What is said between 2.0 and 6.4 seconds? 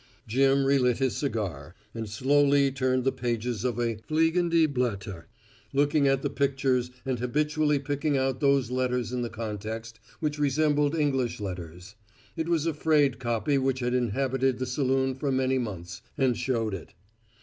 slowly turned the pages of a Fliegende Blätter, looking at the